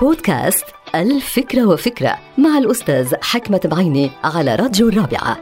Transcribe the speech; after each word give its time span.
بودكاست 0.00 0.64
الفكرة 0.94 1.66
وفكرة 1.66 2.16
مع 2.38 2.58
الأستاذ 2.58 3.14
حكمة 3.22 3.60
بعيني 3.64 4.10
على 4.24 4.54
راديو 4.54 4.88
الرابعة. 4.88 5.38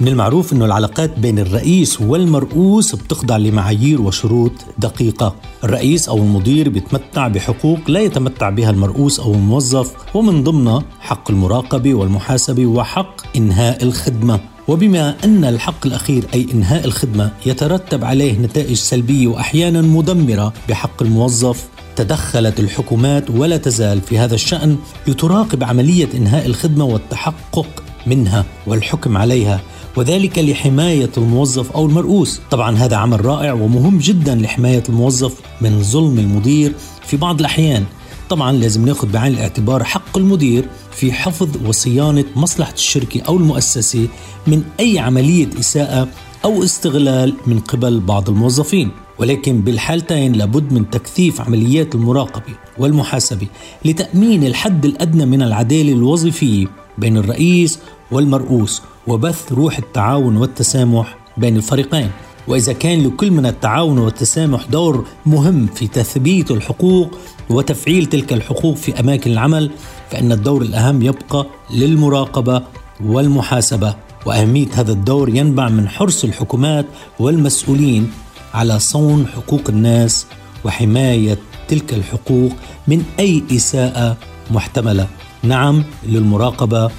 من 0.00 0.08
المعروف 0.08 0.52
أن 0.52 0.62
العلاقات 0.62 1.18
بين 1.18 1.38
الرئيس 1.38 2.00
والمرؤوس 2.00 2.94
بتخضع 2.94 3.36
لمعايير 3.36 4.02
وشروط 4.02 4.52
دقيقة. 4.78 5.34
الرئيس 5.64 6.08
أو 6.08 6.18
المدير 6.18 6.68
بيتمتع 6.68 7.28
بحقوق 7.28 7.78
لا 7.88 8.00
يتمتع 8.00 8.50
بها 8.50 8.70
المرؤوس 8.70 9.20
أو 9.20 9.34
الموظف 9.34 10.16
ومن 10.16 10.44
ضمنها 10.44 10.82
حق 11.00 11.30
المراقبة 11.30 11.94
والمحاسبة 11.94 12.66
وحق 12.66 13.36
إنهاء 13.36 13.82
الخدمة. 13.82 14.40
وبما 14.68 15.16
أن 15.24 15.44
الحق 15.44 15.86
الأخير 15.86 16.24
أي 16.34 16.46
إنهاء 16.54 16.84
الخدمة 16.84 17.30
يترتب 17.46 18.04
عليه 18.04 18.38
نتائج 18.38 18.76
سلبية 18.76 19.28
وأحيانا 19.28 19.82
مدمرة 19.82 20.52
بحق 20.68 21.02
الموظف 21.02 21.68
تدخلت 21.96 22.60
الحكومات 22.60 23.30
ولا 23.30 23.56
تزال 23.56 24.00
في 24.00 24.18
هذا 24.18 24.34
الشأن 24.34 24.76
لتراقب 25.06 25.64
عملية 25.64 26.08
إنهاء 26.14 26.46
الخدمة 26.46 26.84
والتحقق 26.84 27.82
منها 28.06 28.44
والحكم 28.66 29.16
عليها 29.16 29.60
وذلك 29.96 30.38
لحماية 30.38 31.10
الموظف 31.16 31.72
أو 31.72 31.86
المرؤوس. 31.86 32.40
طبعا 32.50 32.76
هذا 32.76 32.96
عمل 32.96 33.24
رائع 33.24 33.52
ومهم 33.52 33.98
جدا 33.98 34.34
لحماية 34.34 34.82
الموظف 34.88 35.32
من 35.60 35.82
ظلم 35.82 36.18
المدير 36.18 36.72
في 37.06 37.16
بعض 37.16 37.40
الأحيان. 37.40 37.84
طبعا 38.28 38.52
لازم 38.52 38.84
ناخذ 38.84 39.08
بعين 39.08 39.34
الاعتبار 39.34 39.84
حق 39.84 40.18
المدير 40.18 40.68
في 40.92 41.12
حفظ 41.12 41.48
وصيانة 41.66 42.24
مصلحة 42.36 42.72
الشركة 42.72 43.22
أو 43.22 43.36
المؤسسة 43.36 44.08
من 44.46 44.62
أي 44.80 44.98
عملية 44.98 45.48
إساءة 45.60 46.08
أو 46.44 46.62
استغلال 46.64 47.34
من 47.46 47.60
قبل 47.60 48.00
بعض 48.00 48.28
الموظفين 48.30 48.90
ولكن 49.18 49.60
بالحالتين 49.60 50.32
لابد 50.32 50.72
من 50.72 50.90
تكثيف 50.90 51.40
عمليات 51.40 51.94
المراقبة 51.94 52.54
والمحاسبة 52.78 53.46
لتأمين 53.84 54.44
الحد 54.46 54.84
الأدنى 54.84 55.26
من 55.26 55.42
العدالة 55.42 55.92
الوظيفية 55.92 56.66
بين 56.98 57.16
الرئيس 57.16 57.78
والمرؤوس 58.10 58.82
وبث 59.06 59.52
روح 59.52 59.78
التعاون 59.78 60.36
والتسامح 60.36 61.16
بين 61.36 61.56
الفريقين. 61.56 62.10
وإذا 62.48 62.72
كان 62.72 63.06
لكل 63.06 63.30
من 63.30 63.46
التعاون 63.46 63.98
والتسامح 63.98 64.66
دور 64.66 65.04
مهم 65.26 65.66
في 65.66 65.86
تثبيت 65.88 66.50
الحقوق 66.50 67.10
وتفعيل 67.50 68.06
تلك 68.06 68.32
الحقوق 68.32 68.76
في 68.76 69.00
أماكن 69.00 69.30
العمل 69.32 69.70
فإن 70.10 70.32
الدور 70.32 70.62
الأهم 70.62 71.02
يبقى 71.02 71.46
للمراقبة 71.70 72.62
والمحاسبة. 73.04 73.94
وأهمية 74.26 74.68
هذا 74.74 74.92
الدور 74.92 75.28
ينبع 75.28 75.68
من 75.68 75.88
حرص 75.88 76.24
الحكومات 76.24 76.86
والمسؤولين 77.18 78.12
على 78.54 78.78
صون 78.78 79.26
حقوق 79.26 79.62
الناس 79.68 80.26
وحماية 80.64 81.38
تلك 81.68 81.94
الحقوق 81.94 82.52
من 82.88 83.04
أي 83.18 83.42
إساءة 83.52 84.16
محتملة. 84.50 85.08
نعم 85.42 85.84
للمراقبة 86.06 86.90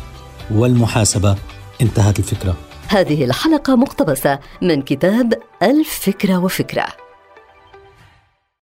والمحاسبة. 0.52 1.36
انتهت 1.82 2.20
الفكرة. 2.20 2.56
هذه 2.88 3.24
الحلقة 3.24 3.76
مقتبسة 3.76 4.40
من 4.62 4.82
كتاب 4.82 5.34
الفكرة 5.64 6.38
وفكرة. 6.38 7.07